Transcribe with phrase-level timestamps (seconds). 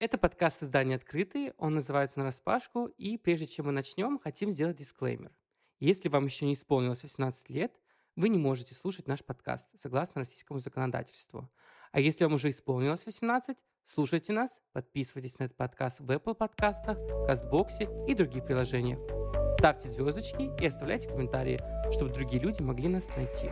[0.00, 5.32] Это подкаст издания «Открытый», он называется «Нараспашку», и прежде чем мы начнем, хотим сделать дисклеймер.
[5.80, 7.72] Если вам еще не исполнилось 18 лет,
[8.14, 11.50] вы не можете слушать наш подкаст, согласно российскому законодательству.
[11.90, 13.56] А если вам уже исполнилось 18,
[13.86, 16.96] слушайте нас, подписывайтесь на этот подкаст в Apple подкастах,
[17.26, 19.00] Кастбоксе и других приложениях.
[19.56, 21.58] Ставьте звездочки и оставляйте комментарии,
[21.92, 23.50] чтобы другие люди могли нас найти.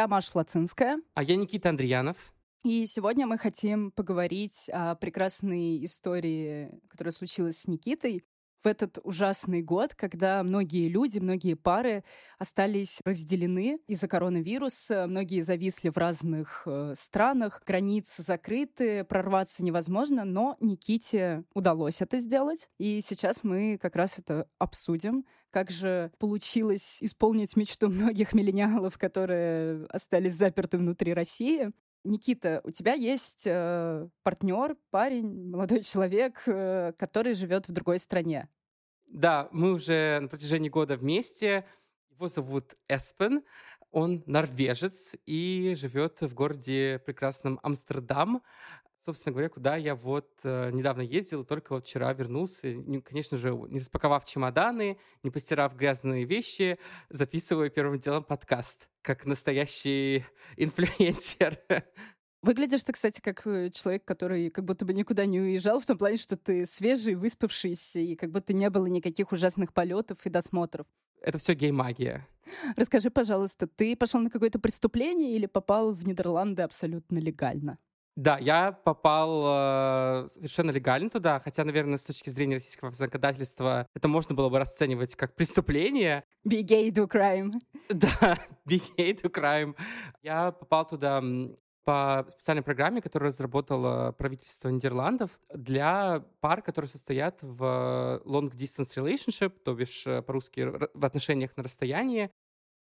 [0.00, 0.98] Я Маша Лацинская.
[1.12, 2.16] А я Никита Андреянов.
[2.64, 8.24] И сегодня мы хотим поговорить о прекрасной истории, которая случилась с Никитой
[8.62, 12.02] в этот ужасный год, когда многие люди, многие пары
[12.38, 20.56] остались разделены из-за коронавируса, многие зависли в разных э, странах, границы закрыты, прорваться невозможно, но
[20.60, 22.68] Никите удалось это сделать.
[22.78, 29.86] И сейчас мы как раз это обсудим как же получилось исполнить мечту многих миллениалов, которые
[29.86, 31.70] остались заперты внутри России.
[32.02, 38.48] Никита, у тебя есть э, партнер, парень, молодой человек, э, который живет в другой стране.
[39.06, 41.66] Да, мы уже на протяжении года вместе.
[42.10, 43.42] Его зовут Эспен.
[43.90, 48.42] Он норвежец и живет в городе прекрасном Амстердам
[49.04, 52.72] собственно говоря, куда я вот э, недавно ездил, только вот вчера вернулся.
[52.72, 59.24] Не, конечно же, не распаковав чемоданы, не постирав грязные вещи, записываю первым делом подкаст, как
[59.24, 60.24] настоящий
[60.56, 61.58] инфлюенсер.
[62.42, 65.98] Выглядишь ты, кстати, как э, человек, который как будто бы никуда не уезжал, в том
[65.98, 70.86] плане, что ты свежий, выспавшийся, и как будто не было никаких ужасных полетов и досмотров.
[71.22, 72.26] Это все гей-магия.
[72.76, 77.78] Расскажи, пожалуйста, ты пошел на какое-то преступление или попал в Нидерланды абсолютно легально?
[78.16, 84.08] Да, я попал э, совершенно легально туда, хотя, наверное, с точки зрения российского законодательства это
[84.08, 86.24] можно было бы расценивать как преступление.
[86.46, 87.52] Be gay, do crime.
[87.88, 88.38] Да,
[88.68, 89.74] be gay, do crime.
[90.22, 91.22] Я попал туда
[91.84, 99.50] по специальной программе, которую разработало правительство Нидерландов для пар, которые состоят в long distance relationship,
[99.64, 102.30] то бишь э, по-русски в отношениях на расстоянии.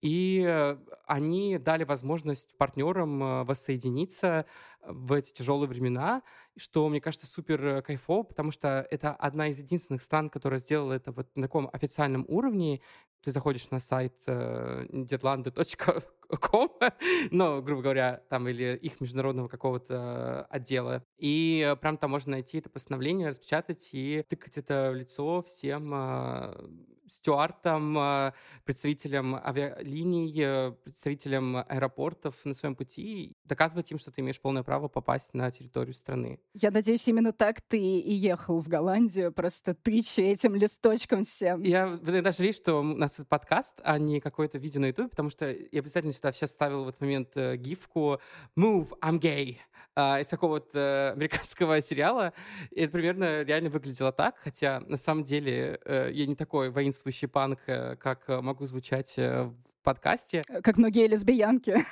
[0.03, 4.47] И э, они дали возможность партнерам э, воссоединиться
[4.83, 6.23] в эти тяжелые времена,
[6.57, 10.95] что, мне кажется, супер э, кайфово, потому что это одна из единственных стран, которая сделала
[10.95, 12.81] это вот на таком официальном уровне.
[13.23, 14.87] Ты заходишь на сайт э,
[16.31, 16.71] niderlande.com,
[17.31, 22.71] ну, грубо говоря, там, или их международного какого-то отдела, и прям там можно найти это
[22.71, 25.93] постановление, распечатать и тыкать это в лицо всем
[27.11, 28.33] стюартам, э,
[28.65, 34.89] представителям авиалиний, э, представителям аэропортов на своем пути, доказывать им, что ты имеешь полное право
[34.89, 36.41] попасть на территорию страны.
[36.55, 41.63] Я надеюсь, именно так ты и ехал в Голландию, просто тыча этим листочком всем.
[41.63, 45.51] Я иногда жалею, что у нас подкаст, а не какое-то видео на YouTube, потому что
[45.51, 48.21] я обязательно сюда сейчас ставил в этот момент э, гифку
[48.57, 49.59] «Move, I'm gay»
[49.97, 52.33] из такого вот американского сериала.
[52.71, 57.29] И это примерно реально выглядело так, хотя на самом деле я не такой воинственный воинствующий
[57.29, 60.43] панк, э, как э, могу звучать э, в подкасте.
[60.63, 61.77] Как многие лесбиянки.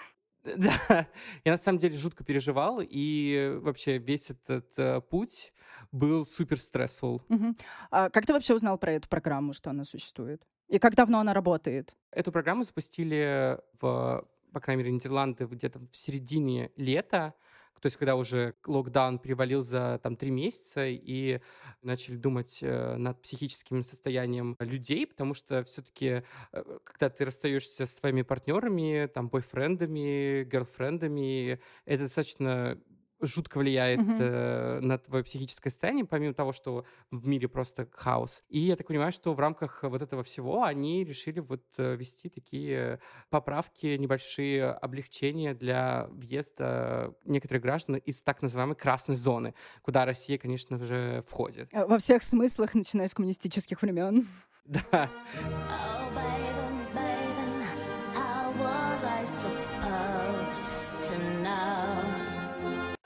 [0.56, 1.06] Да,
[1.44, 5.52] я на самом деле жутко переживал, и вообще весь этот э, путь
[5.92, 7.20] был супер стрессфул.
[7.28, 7.56] Угу.
[7.90, 10.40] А как ты вообще узнал про эту программу, что она существует?
[10.68, 11.96] И как давно она работает?
[12.12, 17.34] Эту программу запустили в, по крайней мере, Нидерланды где-то в середине лета.
[17.80, 21.40] То есть, когда уже локдаун перевалил за там три месяца и
[21.82, 26.22] начали думать э, над психическим состоянием людей, потому что все-таки,
[26.52, 32.78] э, когда ты расстаешься со своими партнерами, там, бойфрендами, герлфрендами, это достаточно
[33.20, 34.18] жутко влияет mm-hmm.
[34.20, 38.42] э, на твое психическое состояние, помимо того, что в мире просто хаос.
[38.48, 42.28] И я так понимаю, что в рамках вот этого всего они решили вот э, ввести
[42.28, 43.00] такие
[43.30, 50.78] поправки, небольшие облегчения для въезда некоторых граждан из так называемой красной зоны, куда Россия, конечно
[50.78, 51.70] же, входит.
[51.72, 54.26] Во всех смыслах, начиная с коммунистических времен.
[54.68, 55.10] Да.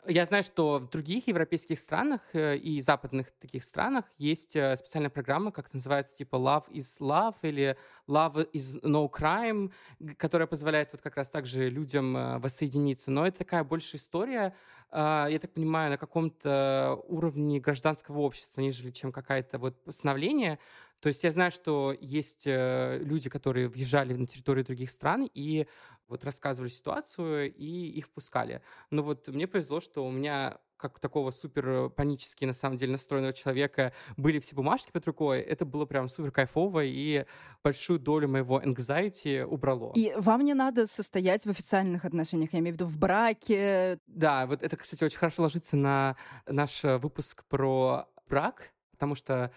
[0.09, 5.11] Я знаю, что в других европейских странах э, и западных таких странах есть э, специальная
[5.11, 7.77] программа, как называется, типа Love is Love или
[8.09, 9.71] Love is No Crime,
[10.17, 13.13] которая позволяет вот как раз также людям э, воссоединиться.
[13.13, 14.55] Но это такая больше история,
[14.95, 20.59] я так понимаю, на каком-то уровне гражданского общества, нежели чем какая-то вот постановление.
[21.03, 25.67] То есть я знаю, что есть люди, которые въезжали на территорию других стран и
[26.09, 28.63] вот рассказывали ситуацию и их впускали.
[28.91, 33.33] Но вот мне повезло, что у меня как такого супер панически, на самом деле, настроенного
[33.33, 37.25] человека были все бумажки под рукой, это было прям супер кайфово и
[37.63, 39.93] большую долю моего anxiety убрало.
[39.95, 44.01] И вам не надо состоять в официальных отношениях, я имею в виду в браке.
[44.09, 46.17] Да, вот это, кстати, очень хорошо ложится на
[46.47, 48.73] наш выпуск про брак,
[49.03, 49.51] потому что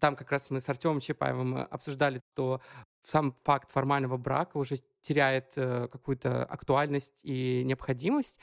[0.00, 2.62] там как раз мы с Артемом Чапаевым обсуждали, что
[3.04, 8.38] сам факт формального брака уже теряет э, какую-то актуальность и необходимость.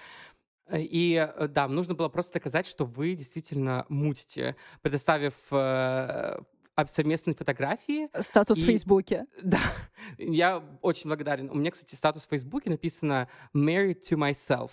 [0.67, 5.33] Э, и э, да, нужно было просто доказать, что вы действительно мутите, предоставив
[6.87, 8.09] совместные фотографии.
[8.21, 9.25] Статус и, в Фейсбуке.
[9.41, 9.59] Да,
[10.17, 11.49] я очень благодарен.
[11.49, 14.71] У меня, кстати, статус в Фейсбуке написано «Married to myself».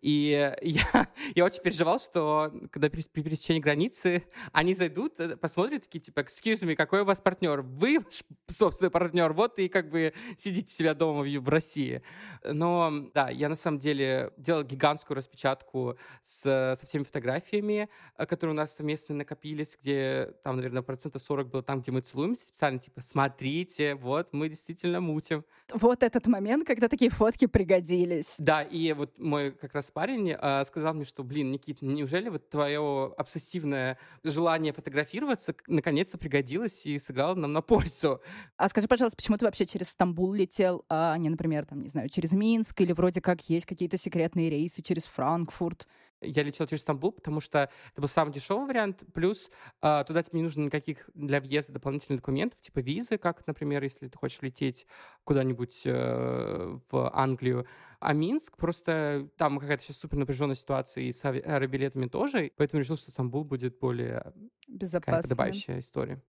[0.00, 5.84] И я, я очень переживал, что когда при, при пересечении границы они зайдут, э, посмотрят
[5.84, 7.60] такие, типа, excuse me, какой у вас партнер?
[7.62, 12.02] Вы ваш собственный партнер, вот и как бы сидите себя дома в, в России.
[12.44, 18.54] Но да, я на самом деле делал гигантскую распечатку с, со всеми фотографиями, э, которые
[18.54, 22.46] у нас совместно накопились, где там, наверное, процентов 40 40 было там, где мы целуемся,
[22.46, 25.44] специально типа, смотрите, вот мы действительно мутим.
[25.72, 28.34] Вот этот момент, когда такие фотки пригодились.
[28.38, 32.48] Да, и вот мой как раз парень э, сказал мне, что, блин, Никит, неужели вот
[32.50, 38.20] твое обсессивное желание фотографироваться наконец-то пригодилось и сыграло нам на пользу?
[38.56, 42.08] А скажи, пожалуйста, почему ты вообще через Стамбул летел, а не, например, там, не знаю,
[42.08, 45.86] через Минск или вроде как есть какие-то секретные рейсы через Франкфурт?
[46.24, 49.50] Я летел через Стамбул, потому что это был самый дешевый вариант, плюс
[49.82, 54.08] э, туда тебе не нужно никаких для въезда дополнительных документов, типа визы, как, например, если
[54.08, 54.86] ты хочешь лететь
[55.24, 57.66] куда-нибудь э, в Англию.
[58.00, 62.96] А Минск, просто там какая-то сейчас супер напряженная ситуация и с аэробилетами тоже, поэтому решил,
[62.96, 64.32] что Стамбул будет более
[64.68, 66.22] безопасная подобающая история.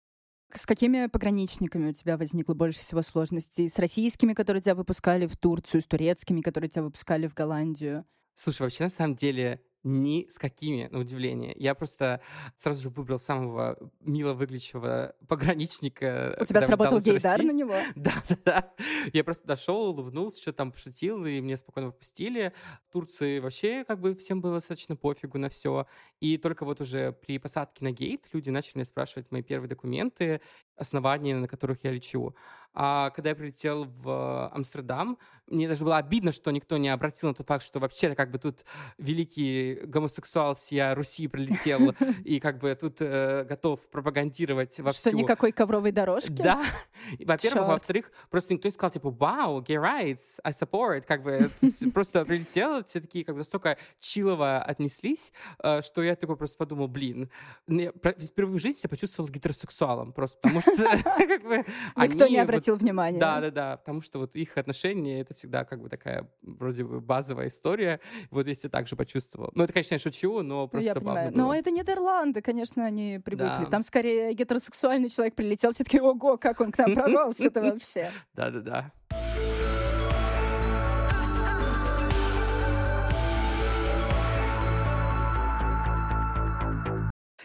[0.54, 3.70] С какими пограничниками у тебя возникло больше всего сложностей?
[3.70, 8.04] С российскими, которые тебя выпускали в Турцию, с турецкими, которые тебя выпускали в Голландию?
[8.34, 11.54] Слушай, вообще на самом деле ни с какими, на удивление.
[11.56, 12.20] Я просто
[12.56, 16.36] сразу же выбрал самого мило выглядящего пограничника.
[16.40, 17.74] У тебя сработал гейдар на него?
[17.96, 18.72] Да, да, да.
[19.12, 22.52] Я просто дошел, улыбнулся, что там пошутил, и мне спокойно попустили.
[22.88, 25.86] В Турции вообще как бы всем было достаточно пофигу на все.
[26.20, 30.40] И только вот уже при посадке на гейт люди начали меня спрашивать мои первые документы,
[30.76, 32.34] основания, на которых я лечу.
[32.74, 37.34] А когда я прилетел в Амстердам, мне даже было обидно, что никто не обратил на
[37.34, 38.64] тот факт, что вообще как бы тут
[38.96, 45.52] великий гомосексуал всея Руси прилетел и как бы тут э, готов пропагандировать во Что никакой
[45.52, 46.30] ковровой дорожки?
[46.30, 46.64] Да.
[47.18, 47.68] Во-первых.
[47.68, 51.02] Во-вторых, просто никто не сказал, типа, вау, gay rights, I support.
[51.02, 51.50] Как бы
[51.92, 55.32] просто прилетел, все такие как бы настолько чилово отнеслись,
[55.62, 57.30] э, что я такой просто подумал, блин,
[57.68, 60.71] впервые в жизни я почувствовал гетеросексуалом просто, потому что
[61.04, 61.64] как бы
[61.96, 63.18] Никто не обратил внимания.
[63.18, 67.00] Да, да, да, потому что вот их отношения, это всегда как бы такая вроде бы
[67.00, 68.00] базовая история.
[68.30, 69.50] Вот если так же почувствовал.
[69.54, 71.34] Ну, это, конечно, я шучу, но просто я забавно понимаю.
[71.34, 71.42] было.
[71.42, 73.64] Но это Нидерланды, конечно, они привыкли.
[73.64, 73.70] Да.
[73.70, 78.10] Там скорее гетеросексуальный человек прилетел, все таки ого, как он к нам прорвался-то вообще.
[78.34, 78.92] Да-да-да.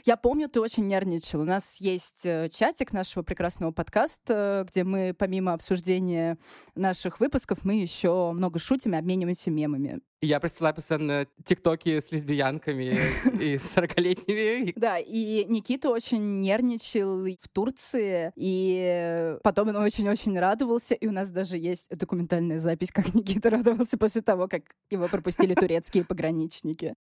[0.07, 1.41] Я помню, ты очень нервничал.
[1.41, 6.37] У нас есть э, чатик нашего прекрасного подкаста, где мы, помимо обсуждения
[6.75, 9.99] наших выпусков, мы еще много шутим и обмениваемся мемами.
[10.21, 12.97] Я присылаю постоянно тиктоки с лесбиянками
[13.43, 14.71] и с 40-летними.
[14.77, 21.31] Да, и Никита очень нервничал в Турции, и потом он очень-очень радовался, и у нас
[21.31, 26.95] даже есть документальная запись, как Никита радовался после того, как его пропустили турецкие пограничники.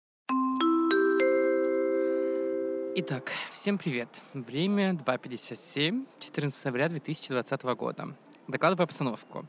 [2.99, 4.09] Итак, всем привет.
[4.33, 8.15] Время 2.57, 14 ноября 2020 года.
[8.49, 9.45] Докладываю обстановку.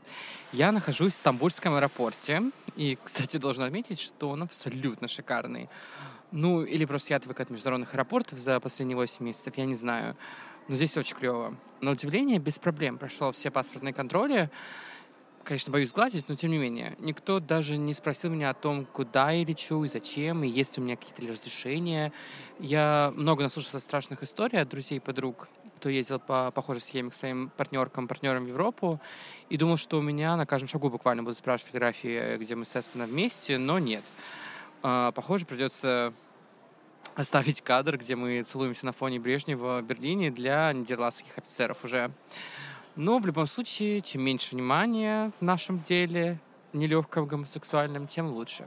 [0.52, 2.42] Я нахожусь в Стамбульском аэропорте,
[2.76, 5.70] и, кстати, должен отметить, что он абсолютно шикарный.
[6.30, 10.14] Ну, или просто я отвык от международных аэропортов за последние 8 месяцев, я не знаю.
[10.68, 11.56] Но здесь очень клево.
[11.80, 14.50] На удивление, без проблем прошел все паспортные контроли
[15.48, 19.30] конечно, боюсь сгладить, но тем не менее, никто даже не спросил меня о том, куда
[19.30, 22.12] я лечу и зачем, и есть ли у меня какие-то разрешения.
[22.58, 27.14] Я много наслушался страшных историй от друзей и подруг, кто ездил по похожей схеме к
[27.14, 29.00] своим партнеркам, партнерам в Европу,
[29.48, 32.76] и думал, что у меня на каждом шагу буквально будут спрашивать фотографии, где мы с
[32.76, 34.04] Эспеном вместе, но нет.
[34.82, 36.12] А, похоже, придется
[37.14, 42.10] оставить кадр, где мы целуемся на фоне Брежнева в Берлине для нидерландских офицеров уже.
[42.98, 46.40] Но в любом случае, чем меньше внимания в нашем деле,
[46.72, 48.66] нелегком гомосексуальном, тем лучше.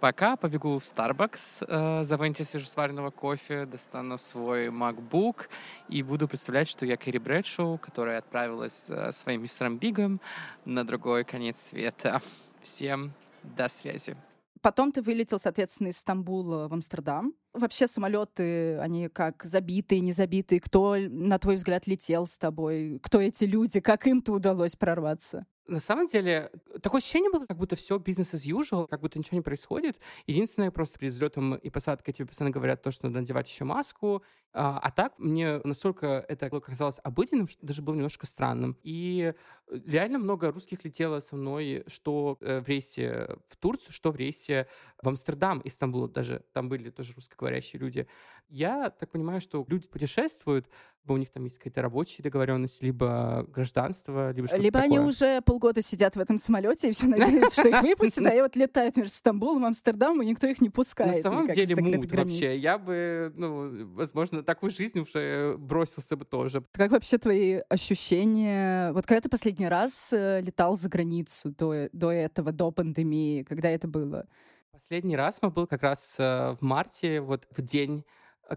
[0.00, 5.46] Пока побегу в Starbucks э, за свежесваренного кофе, достану свой MacBook
[5.88, 10.20] и буду представлять, что я Кэрри Брэдшоу, которая отправилась э, своим мистером Бигом
[10.64, 12.20] на другой конец света.
[12.64, 13.12] Всем
[13.44, 14.16] до связи.
[14.60, 17.32] Потом ты вылетел, соответственно, из Стамбула в Амстердам.
[17.56, 20.60] Вообще самолеты, они как забитые, не забитые?
[20.60, 23.00] Кто, на твой взгляд, летел с тобой?
[23.02, 23.80] Кто эти люди?
[23.80, 25.46] Как им-то удалось прорваться?
[25.68, 26.50] На самом деле,
[26.82, 29.98] такое ощущение было, как будто все бизнес as usual, как будто ничего не происходит.
[30.26, 34.22] Единственное, просто перед взлетом и посадкой тебе постоянно говорят то, что надо надевать еще маску.
[34.52, 38.78] А, а так, мне настолько это казалось обыденным, что даже было немножко странным.
[38.82, 39.34] И
[39.70, 44.66] реально много русских летело со мной, что э, в рейсе в Турцию, что в рейсе
[45.02, 46.42] в Амстердам, из Стамбула даже.
[46.52, 48.06] Там были тоже русскоговорящие люди.
[48.48, 50.68] Я так понимаю, что люди путешествуют,
[51.14, 54.98] у них там есть какая-то рабочая договоренность, либо гражданство, либо что-то Либо такое.
[54.98, 58.40] они уже полгода сидят в этом самолете и все надеются, что их выпустят, а и
[58.40, 61.14] вот летают между Стамбулом и Амстердамом, и никто их не пускает.
[61.16, 62.56] На самом деле мут вообще.
[62.58, 66.62] Я бы, ну, возможно, такую жизнь уже бросился бы тоже.
[66.72, 68.92] Как вообще твои ощущения?
[68.92, 73.70] Вот когда ты последний раз э, летал за границу до, до этого, до пандемии, когда
[73.70, 74.26] это было?
[74.72, 78.04] Последний раз мы был как раз э, в марте, вот в день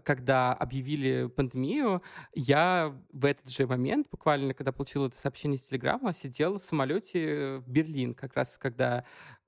[0.04, 6.14] когда объявили пандемию, я в этот же момент, буквально, когда получил это сообщение из Телеграма,
[6.14, 9.04] сидел в самолете в Берлин, как раз когда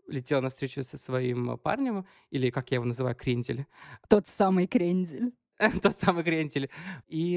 [0.09, 3.67] летел на встречу со своим парнем, или, как я его называю, крендель.
[4.09, 5.33] Тот самый крендель.
[5.83, 6.71] Тот самый крендель.
[7.09, 7.37] И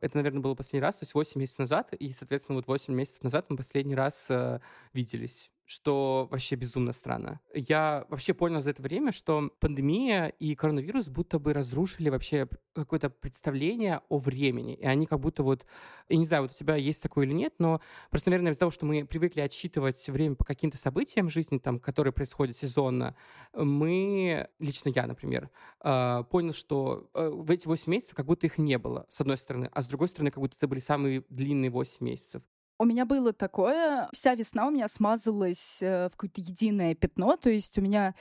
[0.00, 3.22] это, наверное, было последний раз, то есть 8 месяцев назад, и, соответственно, вот 8 месяцев
[3.22, 4.60] назад мы последний раз э,
[4.92, 7.40] виделись что вообще безумно странно.
[7.54, 13.08] Я вообще понял за это время, что пандемия и коронавирус будто бы разрушили вообще какое-то
[13.08, 14.74] представление о времени.
[14.74, 15.64] И они как будто вот,
[16.08, 18.72] я не знаю, вот у тебя есть такое или нет, но просто, наверное, из-за того,
[18.72, 23.14] что мы привыкли отсчитывать время по каким-то событиям жизни, там, которые происходят сезонно,
[23.54, 28.58] мы, лично я, например, а, понял, что э, в эти 8 месяцев как будто их
[28.58, 31.70] не было, с одной стороны, а с другой стороны, как будто это были самые длинные
[31.70, 32.42] 8 месяцев.
[32.80, 37.50] У меня было такое, вся весна у меня смазалась э, в какое-то единое пятно, то
[37.50, 38.14] есть у меня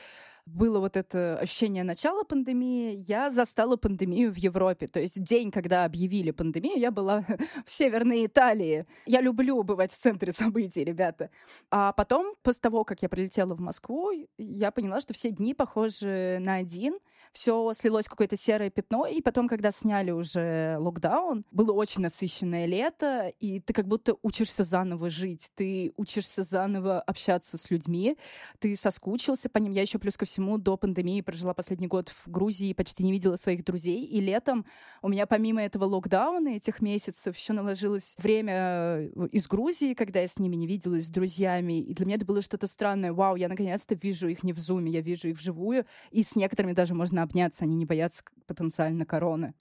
[0.45, 4.89] было вот это ощущение начала пандемии, я застала пандемию в Европе.
[4.89, 7.23] То есть день, когда объявили пандемию, я была
[7.65, 8.85] в Северной Италии.
[9.05, 11.29] Я люблю бывать в центре событий, ребята.
[11.71, 16.37] А потом, после того, как я прилетела в Москву, я поняла, что все дни похожи
[16.41, 16.99] на один—
[17.33, 22.65] все слилось в какое-то серое пятно, и потом, когда сняли уже локдаун, было очень насыщенное
[22.65, 28.17] лето, и ты как будто учишься заново жить, ты учишься заново общаться с людьми,
[28.59, 29.71] ты соскучился по ним.
[29.71, 33.35] Я еще плюс ко всему до пандемии прожила последний год в Грузии, почти не видела
[33.35, 34.65] своих друзей, и летом
[35.01, 40.27] у меня помимо этого локдауна, этих месяцев, еще наложилось время э, из Грузии, когда я
[40.27, 43.13] с ними не виделась, с друзьями, и для меня это было что-то странное.
[43.13, 46.73] Вау, я наконец-то вижу их не в зуме, я вижу их вживую, и с некоторыми
[46.73, 49.53] даже можно можно обняться, они не боятся потенциально короны.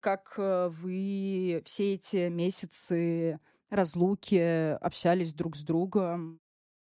[0.00, 3.38] Как э, вы все эти месяцы
[3.68, 6.40] разлуки общались друг с другом?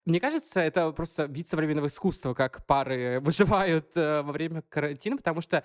[0.06, 5.42] Мне кажется, это просто вид современного искусства, как пары выживают э, во время карантина, потому
[5.42, 5.64] что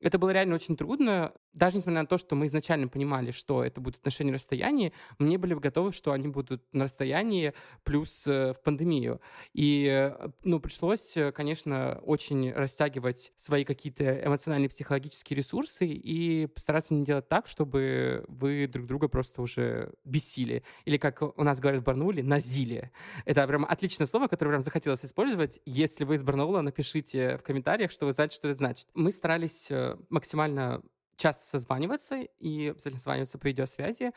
[0.00, 1.32] это было реально очень трудно.
[1.52, 5.26] Даже несмотря на то, что мы изначально понимали, что это будут отношения на расстоянии, мы
[5.28, 9.22] не были готовы, что они будут на расстоянии плюс э, в пандемию.
[9.54, 16.92] И, э, ну, пришлось, э, конечно, очень растягивать свои какие-то эмоциональные, психологические ресурсы и постараться
[16.92, 20.62] не делать так, чтобы вы друг друга просто уже бесили.
[20.84, 22.90] Или, как у нас говорят в Барнуле, назили.
[23.24, 25.60] Это прям отличное слово, которое прям захотелось использовать.
[25.64, 28.88] Если вы из Барнаула, напишите в комментариях, что вы знаете, что это значит.
[28.92, 29.70] Мы старались
[30.08, 30.82] максимально
[31.16, 34.12] часто созваниваться и обязательно созваниваться по видеосвязи.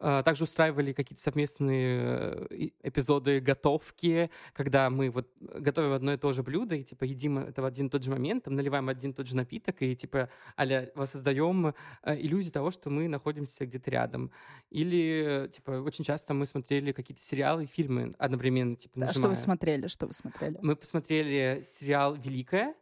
[0.00, 6.32] А, также устраивали какие-то совместные э, эпизоды готовки, когда мы вот готовим одно и то
[6.32, 9.12] же блюдо и типа едим это в один и тот же момент, там, наливаем один
[9.12, 10.28] и тот же напиток и типа
[10.58, 11.72] аля воссоздаем э,
[12.20, 14.32] иллюзию того, что мы находимся где-то рядом.
[14.70, 18.76] Или типа очень часто мы смотрели какие-то сериалы и фильмы одновременно.
[18.76, 19.10] Типа, нажимая.
[19.10, 19.86] А что вы смотрели?
[19.86, 20.58] Что вы смотрели?
[20.60, 22.74] Мы посмотрели сериал «Великая»,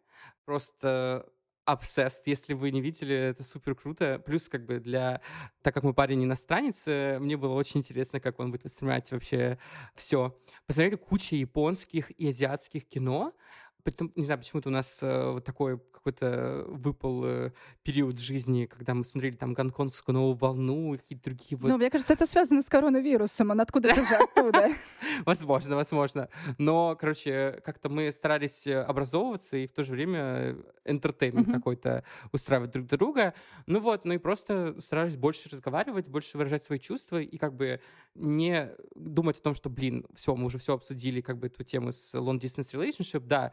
[0.45, 1.27] просто
[1.67, 4.19] obsessed, если вы не видели, это супер круто.
[4.25, 5.21] Плюс, как бы, для...
[5.63, 9.59] Так как мой парень иностранец, э, мне было очень интересно, как он будет воспринимать вообще
[9.95, 10.37] все.
[10.67, 13.33] Посмотрели кучу японских и азиатских кино,
[13.83, 18.93] Притом, не знаю, почему-то у нас э, вот такой какой-то выпал э, период жизни, когда
[18.93, 21.69] мы смотрели там гонконгскую новую волну и какие-то другие вот...
[21.69, 24.71] Ну, мне кажется, это связано с коронавирусом, он откуда-то же оттуда.
[25.27, 26.29] Возможно, возможно.
[26.59, 32.71] Но, короче, как-то мы старались э, образовываться и в то же время энтертеймент какой-то устраивать
[32.71, 33.35] друг друга.
[33.67, 37.81] Ну вот, ну и просто старались больше разговаривать, больше выражать свои чувства и как бы
[38.15, 41.93] не думать о том, что, блин, все, мы уже все обсудили, как бы эту тему
[41.93, 43.53] с long distance relationship, да,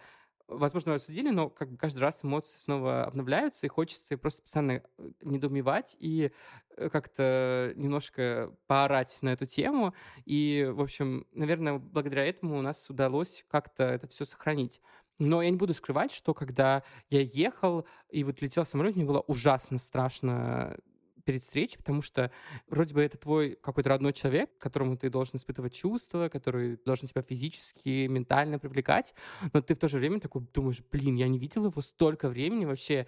[0.49, 5.11] возможно, обсудили, но как бы каждый раз эмоции снова обновляются, и хочется просто постоянно э,
[5.21, 6.31] недоумевать и
[6.75, 9.93] э, как-то немножко поорать на эту тему.
[10.25, 14.81] И, в общем, наверное, благодаря этому у нас удалось как-то это все сохранить.
[15.19, 19.07] Но я не буду скрывать, что когда я ехал и вот летел в самолете, мне
[19.07, 20.77] было ужасно страшно
[21.25, 22.31] перед встречей, потому что
[22.67, 27.21] вроде бы это твой какой-то родной человек, которому ты должен испытывать чувства, который должен тебя
[27.21, 29.13] физически, ментально привлекать,
[29.53, 32.65] но ты в то же время такой думаешь, блин, я не видел его столько времени
[32.65, 33.07] вообще,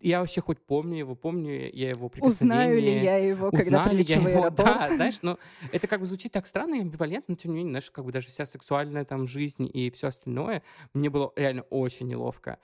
[0.00, 2.68] я вообще хоть помню его, помню я его прикосновение.
[2.68, 4.54] Узнаю ли я его, когда прилечу в аэропорт?
[4.54, 5.38] Да, знаешь, но
[5.72, 8.12] это как бы звучит так странно и амбивалентно, но тем не менее, знаешь, как бы
[8.12, 10.62] даже вся сексуальная там жизнь и все остальное,
[10.94, 12.58] мне было реально очень неловко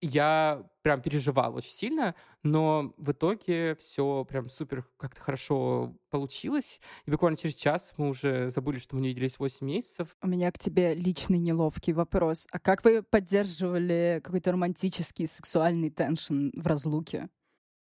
[0.00, 6.80] я прям переживал очень сильно, но в итоге все прям супер как-то хорошо получилось.
[7.06, 10.16] И буквально через час мы уже забыли, что мы не виделись 8 месяцев.
[10.22, 12.46] У меня к тебе личный неловкий вопрос.
[12.52, 17.28] А как вы поддерживали какой-то романтический сексуальный теншн в разлуке?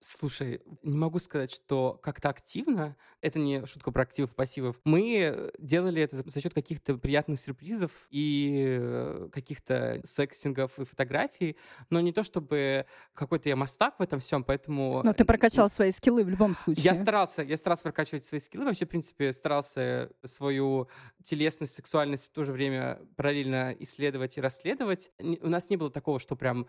[0.06, 5.50] Слушай, не могу сказать, что как-то активно, это не шутка про активов и пассивов, мы
[5.58, 11.56] делали это за, счет каких-то приятных сюрпризов и э, каких-то сексингов и фотографий,
[11.88, 12.84] но не то чтобы
[13.14, 15.00] какой-то я мастак в этом всем, поэтому...
[15.02, 16.84] Но ты прокачал свои скиллы в любом случае.
[16.84, 20.90] Я старался, я старался прокачивать свои скиллы, вообще, в принципе, старался свою
[21.22, 25.10] телесность, сексуальность в то же время параллельно исследовать и расследовать.
[25.18, 26.66] У нас не было такого, что прям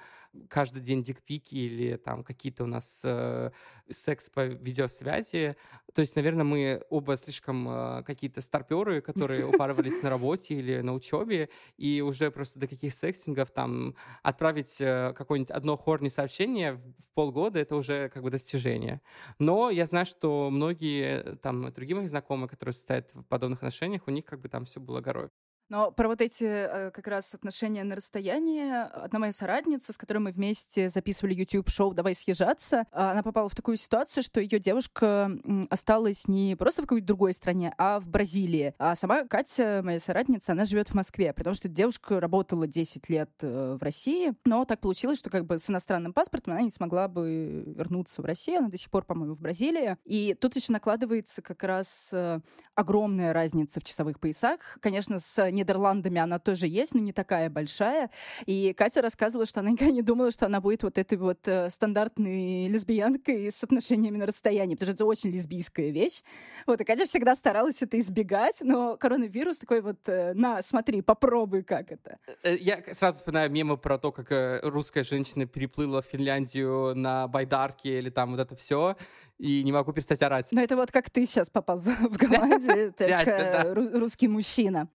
[0.47, 3.51] каждый день дикпики или там какие-то у нас э, Э,
[3.89, 5.55] секс по видеосвязи.
[5.93, 10.93] То есть, наверное, мы оба слишком э, какие-то старперы, которые упарывались на работе или на
[10.93, 17.13] учебе, и уже просто до каких сексингов там отправить э, какое-нибудь одно хорни сообщение в
[17.13, 19.01] полгода, это уже как бы достижение.
[19.37, 24.11] Но я знаю, что многие там другие мои знакомые, которые состоят в подобных отношениях, у
[24.11, 25.29] них как бы там все было горой.
[25.69, 30.19] Но про вот эти э, как раз отношения на расстоянии, одна моя соратница, с которой
[30.19, 35.31] мы вместе записывали YouTube-шоу «Давай съезжаться», она попала в такую ситуацию, что ее девушка
[35.69, 38.73] осталась не просто в какой-то другой стране, а в Бразилии.
[38.77, 43.31] А сама Катя, моя соратница, она живет в Москве, потому что девушка работала 10 лет
[43.41, 47.07] э, в России, но так получилось, что как бы с иностранным паспортом она не смогла
[47.07, 49.97] бы вернуться в Россию, она до сих пор, по-моему, в Бразилии.
[50.05, 52.39] И тут еще накладывается как раз э,
[52.75, 54.77] огромная разница в часовых поясах.
[54.81, 58.09] Конечно, с Нидерландами она тоже есть, но не такая большая.
[58.45, 61.69] И Катя рассказывала, что она никогда не думала, что она будет вот этой вот э,
[61.69, 66.21] стандартной лесбиянкой с отношениями на расстоянии, потому что это очень лесбийская вещь.
[66.67, 71.63] Вот, и Катя всегда старалась это избегать, но коронавирус такой вот, э, на, смотри, попробуй,
[71.63, 72.17] как это.
[72.43, 77.99] Э, я сразу вспоминаю мемы про то, как русская женщина переплыла в Финляндию на байдарке
[77.99, 78.95] или там вот это все,
[79.37, 80.47] и не могу перестать орать.
[80.51, 84.89] Но это вот как ты сейчас попал в Голландию, только русский мужчина.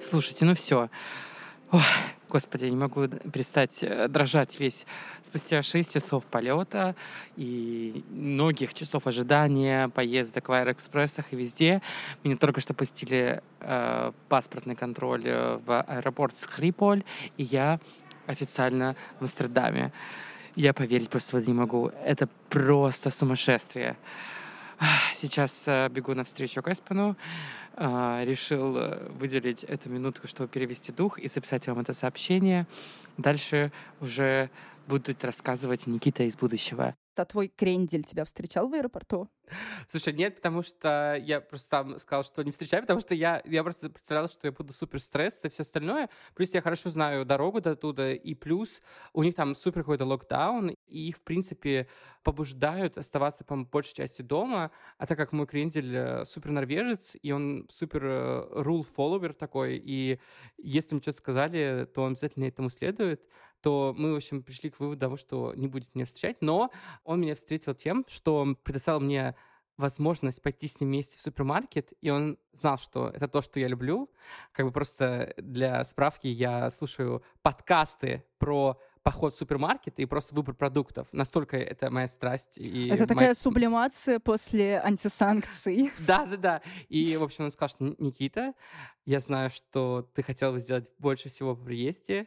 [0.00, 0.90] Слушайте, ну все.
[1.72, 1.82] Ой,
[2.28, 4.86] господи, я не могу перестать э, дрожать весь.
[5.22, 6.94] Спустя 6 часов полета
[7.36, 11.82] и многих часов ожидания, поездок в аэроэкспрессах и везде,
[12.22, 17.02] меня только что пустили э, паспортный контроль э, в аэропорт Скриполь,
[17.36, 17.80] и я
[18.26, 19.92] официально в Амстердаме.
[20.54, 21.90] Я поверить просто не могу.
[22.04, 23.96] Это просто сумасшествие.
[25.16, 27.10] Сейчас э, бегу навстречу к Эспану.
[27.10, 32.66] А, решил э, выделить эту минутку, чтобы перевести дух и записать вам это сообщение.
[33.16, 34.50] Дальше уже
[34.86, 39.28] будут рассказывать Никита из будущего а твой крендель тебя встречал в аэропорту?
[39.88, 43.62] Слушай, нет, потому что я просто там сказал, что не встречаю, потому что я, я
[43.62, 46.10] просто представлял, что я буду супер стресс и все остальное.
[46.34, 50.74] Плюс я хорошо знаю дорогу до туда, и плюс у них там супер какой-то локдаун,
[50.86, 51.88] и их, в принципе,
[52.22, 54.70] побуждают оставаться, по большей части дома.
[54.98, 59.76] А так как мой крендель э, супер норвежец, и он супер rule э, follower такой,
[59.76, 60.18] и
[60.56, 63.22] если мне что-то сказали, то он обязательно этому следует
[63.60, 66.70] то мы, в общем, пришли к выводу того, что не будет меня встречать, но
[67.04, 69.34] он меня встретил тем, что предоставил мне
[69.76, 73.68] возможность пойти с ним вместе в супермаркет, и он знал, что это то, что я
[73.68, 74.10] люблю.
[74.52, 80.54] Как бы просто для справки я слушаю подкасты про поход в супермаркет и просто выбор
[80.54, 81.08] продуктов.
[81.12, 82.58] Настолько это моя страсть.
[82.58, 83.06] И это моя...
[83.06, 85.92] такая сублимация после антисанкций.
[86.06, 86.62] Да-да-да.
[86.88, 88.54] И, в общем, он сказал, что Никита,
[89.04, 92.26] я знаю, что ты хотел бы сделать больше всего по приезде.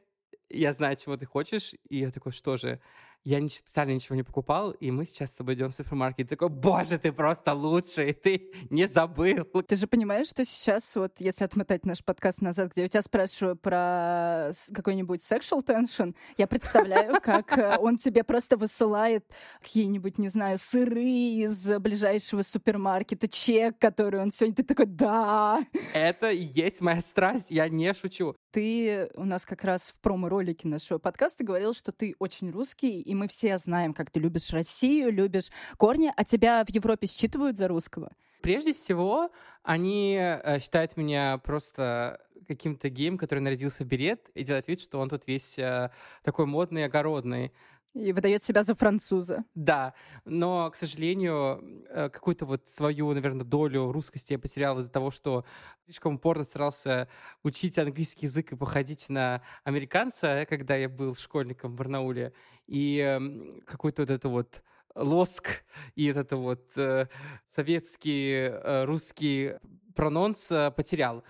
[0.50, 1.76] Я знаю, чего ты хочешь.
[1.90, 2.82] И я такой, что же?
[3.24, 6.26] Я не, специально ничего не покупал, и мы сейчас с тобой идем в супермаркет.
[6.26, 9.46] И такой, боже, ты просто лучший, ты не забыл.
[9.68, 13.56] Ты же понимаешь, что сейчас, вот если отмотать наш подкаст назад, где я тебя спрашиваю
[13.56, 19.26] про какой-нибудь sexual tension, я представляю, как э, он тебе просто высылает
[19.62, 24.56] какие-нибудь, не знаю, сыры из ближайшего супермаркета, чек, который он сегодня...
[24.56, 25.64] Ты такой, да!
[25.94, 28.36] Это и есть моя страсть, я не шучу.
[28.52, 33.14] Ты у нас как раз в промо-ролике нашего подкаста говорил, что ты очень русский, и
[33.14, 37.68] мы все знаем, как ты любишь Россию, любишь корни, а тебя в Европе считывают за
[37.68, 38.14] русского?
[38.42, 39.32] Прежде всего,
[39.64, 45.00] они э, считают меня просто каким-то геем, который нарядился в берет и делает вид, что
[45.00, 45.92] он тут весь э,
[46.24, 47.52] такой модный, огородный.
[47.94, 49.44] И выдает себя за француза.
[49.54, 55.12] Да, но, к сожалению, э, какую-то вот свою, наверное, долю русскости я потерял из-за того,
[55.12, 55.44] что
[55.86, 57.10] слишком упорно старался
[57.44, 62.34] учить английский язык и походить на американца, когда я был школьником в Барнауле.
[62.66, 63.20] И
[63.66, 64.64] какой-то вот это вот
[64.96, 65.64] лоск
[65.96, 67.08] и вот это вот э,
[67.50, 69.56] советский э, русский
[69.96, 71.26] прононс потерял.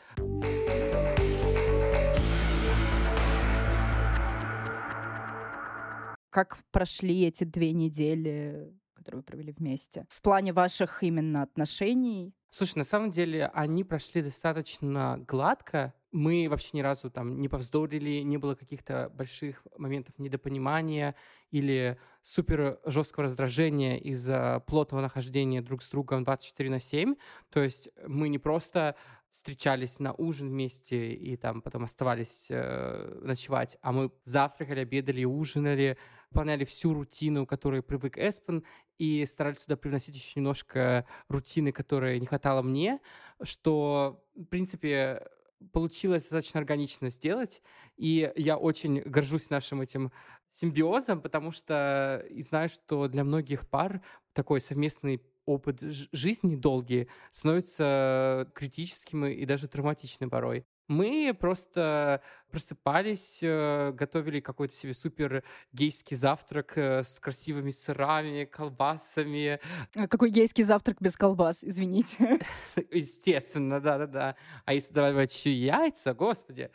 [6.32, 10.06] Как прошли эти две недели, которые вы провели вместе?
[10.10, 12.34] В плане ваших именно отношений?
[12.50, 15.94] Слушай, на самом деле они прошли достаточно гладко.
[16.14, 21.16] Мы вообще ни разу там не повздорили, не было каких-то больших моментов недопонимания
[21.50, 27.16] или супер жесткого раздражения из-за плотного нахождения друг с другом 24 на 7.
[27.50, 28.96] То есть мы не просто
[29.32, 35.98] встречались на ужин вместе и там потом оставались э, ночевать, а мы завтракали, обедали, ужинали,
[36.30, 38.64] выполняли всю рутину, которой привык Эспен,
[38.98, 43.00] и старались сюда привносить еще немножко рутины, которой не хватало мне,
[43.42, 45.28] что, в принципе,
[45.72, 47.62] получилось достаточно органично сделать,
[47.96, 50.12] и я очень горжусь нашим этим
[50.50, 54.02] симбиозом, потому что и знаю, что для многих пар
[54.34, 60.66] такой совместный опыт жизни долгий становится критическим и даже травматичным порой.
[60.92, 69.62] Мы просто просыпались, э, готовили какой-то себе супер гейский завтрак э, с красивыми сырами, колбасами.
[69.96, 72.40] А какой гейский завтрак без колбас, извините?
[72.92, 74.36] Естественно, да-да-да.
[74.66, 76.70] А если добавить еще яйца, господи,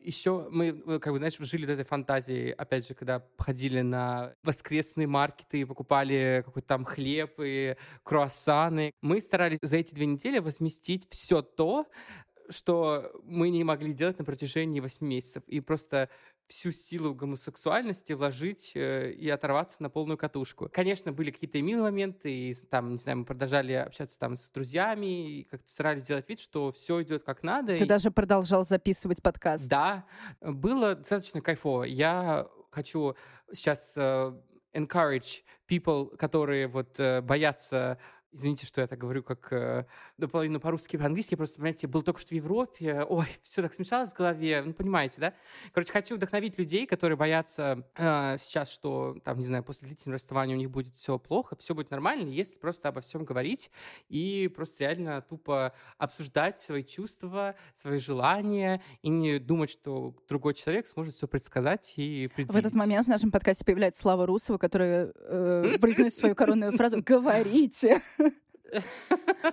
[0.00, 4.34] еще мы, э, как бы, знаешь, жили в этой фантазии, опять же, когда ходили на
[4.42, 8.92] воскресные маркеты и покупали какой-то там хлеб и круассаны.
[9.02, 11.86] Мы старались за эти две недели возместить все то,
[12.50, 15.42] что мы не могли делать на протяжении восьми месяцев.
[15.46, 16.08] И просто
[16.48, 20.68] всю силу гомосексуальности вложить э, и оторваться на полную катушку.
[20.72, 25.40] Конечно, были какие-то милые моменты, и там, не знаю, мы продолжали общаться там с друзьями,
[25.40, 27.76] и как-то старались сделать вид, что все идет как надо.
[27.76, 27.86] Ты и...
[27.86, 29.68] даже продолжал записывать подкаст.
[29.68, 30.06] Да,
[30.40, 31.84] было достаточно кайфово.
[31.84, 33.14] Я хочу
[33.52, 34.34] сейчас uh,
[34.72, 37.98] encourage people, которые вот uh, боятся
[38.30, 39.86] Извините, что я так говорю, как э,
[40.18, 41.34] наполовину по-русски, по-английски.
[41.34, 43.02] Просто, понимаете, был только что в Европе.
[43.08, 44.62] Ой, все так смешалось в голове.
[44.64, 45.34] Ну, понимаете, да?
[45.72, 50.54] Короче, хочу вдохновить людей, которые боятся э, сейчас, что, там, не знаю, после длительного расставания
[50.54, 53.70] у них будет все плохо, все будет нормально, если просто обо всем говорить
[54.08, 60.86] и просто реально тупо обсуждать свои чувства, свои желания и не думать, что другой человек
[60.86, 62.52] сможет все предсказать и предвидеть.
[62.52, 67.02] В этот момент в нашем подкасте появляется Слава Русова, которая э, произносит свою коронную фразу
[67.02, 68.02] «Говорите!»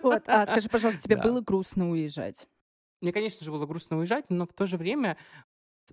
[0.01, 0.23] Вот.
[0.27, 2.47] А скажи, пожалуйста, тебе было грустно уезжать?
[3.01, 5.17] Мне, конечно же, было грустно уезжать, но в то же время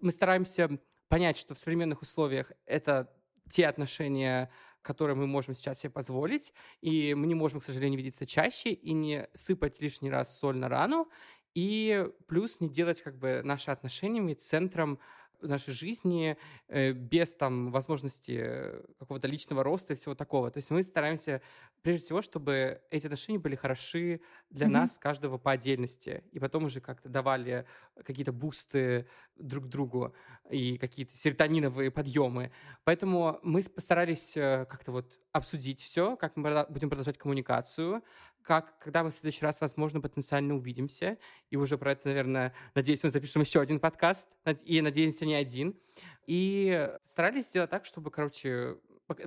[0.01, 3.13] мы стараемся понять, что в современных условиях это
[3.51, 8.27] те отношения, которые мы можем сейчас себе позволить, и мы не можем, к сожалению, видеться
[8.27, 11.11] чаще и не сыпать лишний раз соль на рану,
[11.55, 14.99] и плюс не делать как бы наши отношения центром
[15.49, 16.37] нашей жизни
[16.69, 20.51] э, без там возможности какого-то личного роста и всего такого.
[20.51, 21.43] То есть мы стараемся
[21.83, 24.71] прежде всего, чтобы эти отношения были хороши для mm-hmm.
[24.71, 27.67] нас каждого по отдельности, и потом уже как-то давали
[28.05, 30.15] какие-то бусты друг другу
[30.51, 32.53] и какие-то серотониновые подъемы.
[32.85, 38.03] Поэтому мы постарались э, как-то вот обсудить все, как мы будем продолжать коммуникацию,
[38.43, 41.19] как, когда мы в следующий раз, возможно, потенциально увидимся,
[41.51, 44.29] и уже про это, наверное, надеюсь, мы запишем еще один подкаст,
[44.65, 45.79] и, надеемся, не один.
[46.27, 48.77] И старались сделать так, чтобы, короче,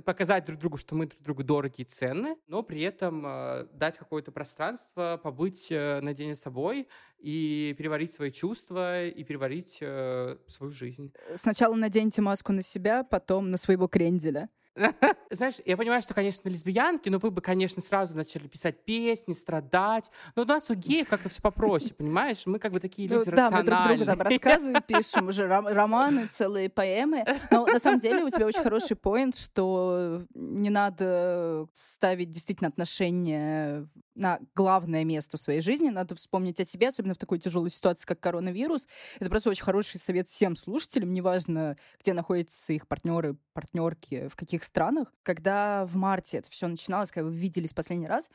[0.03, 3.97] показать друг другу, что мы друг другу дороги и ценны, но при этом э, дать
[3.97, 6.87] какое-то пространство, побыть э, наедине с собой
[7.19, 11.13] и переварить свои чувства и переварить э, свою жизнь.
[11.35, 14.49] Сначала наденьте маску на себя, потом на своего кренделя.
[15.29, 20.11] Знаешь, я понимаю, что, конечно, лесбиянки, но вы бы, конечно, сразу начали писать песни, страдать.
[20.35, 22.43] Но у нас у геев как-то все попроще, понимаешь?
[22.45, 26.27] Мы как бы такие люди ну, Да, мы друг другу там рассказы пишем, уже романы,
[26.27, 27.25] целые поэмы.
[27.51, 33.87] Но на самом деле у тебя очень хороший поинт, что не надо ставить действительно отношения
[34.15, 35.89] на главное место в своей жизни.
[35.89, 38.87] Надо вспомнить о себе, особенно в такой тяжелой ситуации, как коронавирус.
[39.19, 44.63] Это просто очень хороший совет всем слушателям, неважно, где находятся их партнеры, партнерки, в каких
[44.65, 45.13] странах.
[45.23, 48.29] Когда в марте это все начиналось, когда вы виделись последний раз,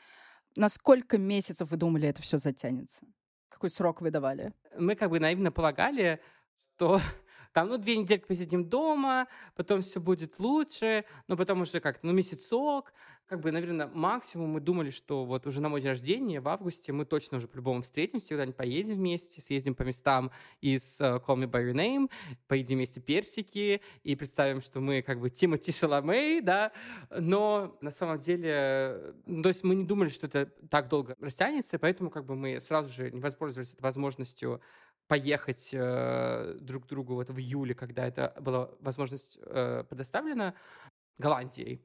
[0.56, 3.02] на сколько месяцев вы думали, это все затянется?
[3.48, 4.52] Какой срок вы давали?
[4.76, 6.20] Мы как бы наивно полагали,
[6.62, 7.00] что
[7.52, 12.12] там, ну, две недельки посидим дома, потом все будет лучше, но потом уже как-то, ну,
[12.12, 12.92] месяцок,
[13.30, 16.90] как бы, наверное, максимум мы думали, что вот уже на мой день рождения в августе
[16.90, 21.48] мы точно уже по-любому встретимся, куда-нибудь поедем вместе, съездим по местам из uh, Call Me
[21.48, 22.10] By Your Name,
[22.48, 26.72] поедим вместе персики и представим, что мы как бы Тимоти Шаламей, да,
[27.16, 31.78] но на самом деле, ну, то есть мы не думали, что это так долго растянется,
[31.78, 34.60] поэтому как бы мы сразу же не воспользовались этой возможностью
[35.11, 40.55] поехать э, друг к другу вот в июле, когда это была возможность э, предоставлена
[41.18, 41.85] Голландией.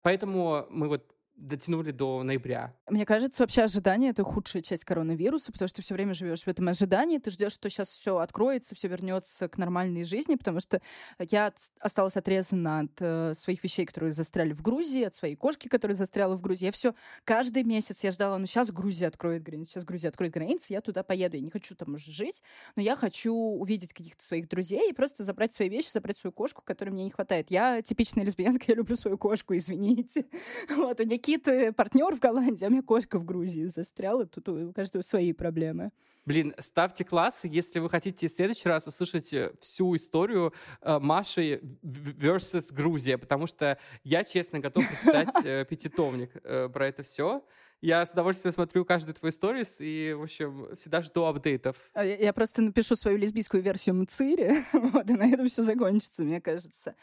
[0.00, 2.74] Поэтому мы вот дотянули до ноября.
[2.88, 6.48] Мне кажется, вообще ожидание— это худшая часть коронавируса, потому что ты все время живешь в
[6.48, 10.80] этом ожидании, ты ждешь, что сейчас все откроется, все вернется к нормальной жизни, потому что
[11.18, 15.96] я осталась отрезана от э, своих вещей, которые застряли в Грузии, от своей кошки, которая
[15.96, 16.66] застряла в Грузии.
[16.66, 16.94] Я все
[17.24, 21.02] каждый месяц я ждала, ну сейчас Грузия откроет границы, сейчас Грузия откроет границы, я туда
[21.02, 21.36] поеду.
[21.36, 22.42] Я не хочу там уже жить,
[22.76, 26.62] но я хочу увидеть каких-то своих друзей и просто забрать свои вещи, забрать свою кошку,
[26.64, 27.50] которой мне не хватает.
[27.50, 30.26] Я типичная лесбиянка, я люблю свою кошку, извините.
[30.84, 34.26] Вот, у Никиты партнер в Голландии, а у меня кошка в Грузии застряла.
[34.26, 35.90] Тут у каждого свои проблемы.
[36.26, 41.60] Блин, ставьте классы, если вы хотите в следующий раз услышать э, всю историю э, Маши
[41.82, 47.42] versus Грузия, потому что я, честно, готов прочитать э, пятитомник э, про это все.
[47.84, 51.76] Я с удовольствием смотрю каждый твой сторис и, в общем, всегда жду апдейтов.
[51.92, 56.40] А я просто напишу свою лесбийскую версию Мцири, вот, и на этом все закончится, мне
[56.40, 56.94] кажется.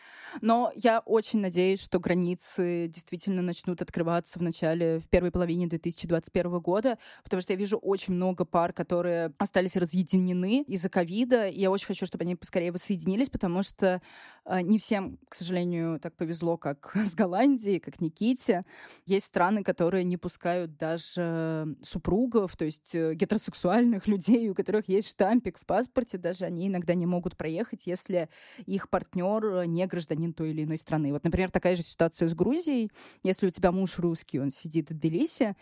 [0.42, 6.60] Но я очень надеюсь, что границы действительно начнут открываться в начале, в первой половине 2021
[6.62, 11.70] года, потому что я вижу очень много пар, которые остались разъединены из-за ковида, и я
[11.70, 14.02] очень хочу, чтобы они поскорее воссоединились, потому что
[14.46, 18.66] не всем, к сожалению, так повезло, как с Голландией, как Никите.
[19.06, 25.10] Есть страны, которые не пускают даже супругов, то есть э, гетеросексуальных людей, у которых есть
[25.10, 28.30] штампик в паспорте, даже они иногда не могут проехать, если
[28.66, 31.12] их партнер не гражданин той или иной страны.
[31.12, 32.92] Вот, например, такая же ситуация с Грузией.
[33.24, 35.56] Если у тебя муж русский, он сидит в Тбилиси,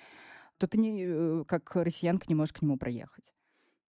[0.58, 3.34] то ты не, э, как россиянка не можешь к нему проехать.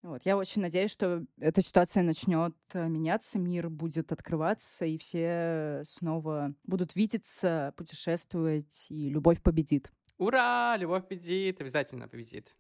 [0.03, 0.23] Вот.
[0.25, 6.55] Я очень надеюсь, что эта ситуация начнет э, меняться, мир будет открываться, и все снова
[6.65, 9.93] будут видеться, путешествовать, и любовь победит.
[10.17, 10.77] Ура!
[10.79, 11.61] Любовь победит!
[11.61, 12.57] Обязательно победит.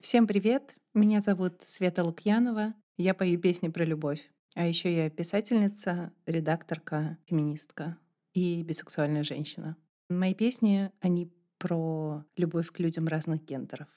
[0.00, 0.76] Всем привет!
[0.94, 2.74] Меня зовут Света Лукьянова.
[2.96, 4.30] Я пою песни про любовь.
[4.54, 7.98] А еще я писательница, редакторка, феминистка
[8.36, 9.78] и бисексуальная женщина.
[10.10, 13.88] Мои песни, они про любовь к людям разных гендеров.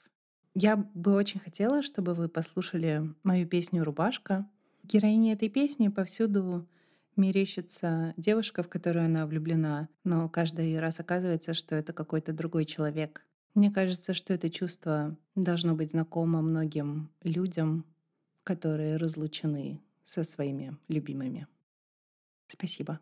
[0.54, 4.48] Я бы очень хотела, чтобы вы послушали мою песню «Рубашка»,
[4.82, 6.66] героине этой песни повсюду
[7.16, 13.26] мерещится девушка, в которую она влюблена, но каждый раз оказывается, что это какой-то другой человек.
[13.54, 17.84] Мне кажется, что это чувство должно быть знакомо многим людям,
[18.42, 21.46] которые разлучены со своими любимыми.
[22.48, 23.00] Спасибо.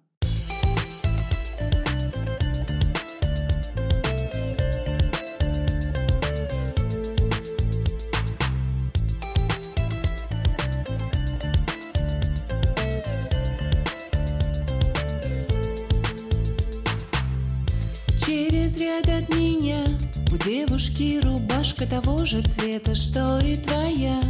[20.78, 24.20] У девушки рубашка того же цвета, что и твоя.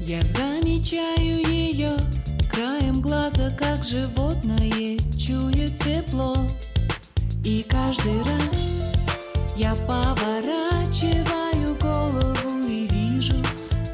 [0.00, 1.92] Я замечаю ее
[2.50, 6.34] краем глаза, как животное чует тепло.
[7.44, 8.90] И каждый раз
[9.56, 13.40] я поворачиваю голову и вижу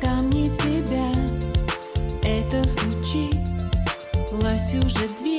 [0.01, 1.13] там не тебя.
[2.23, 3.35] Это случилось
[4.73, 5.34] уже две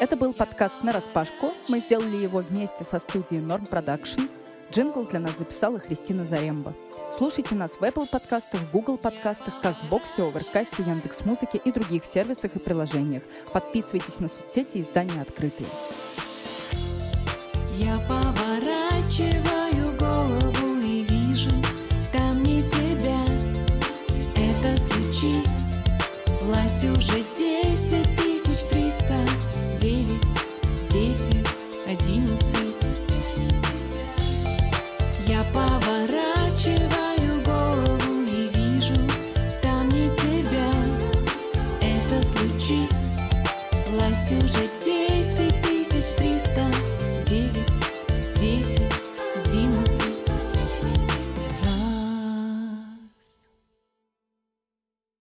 [0.00, 1.52] Это был подкаст «На распашку».
[1.68, 4.30] Мы сделали его вместе со студией Norm Production.
[4.72, 6.74] Джингл для нас записала Христина Заремба.
[7.12, 12.56] Слушайте нас в Apple подкастах, Google подкастах, Castbox е, Overcast е, Яндекс.Музыке и других сервисах
[12.56, 13.22] и приложениях.
[13.52, 15.68] Подписывайтесь на соцсети издания «Открытые».
[17.76, 19.59] Я поворачиваю